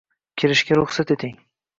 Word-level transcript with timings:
Kirishga 0.41 0.77
ruxsat 0.79 1.13
eting 1.17 1.37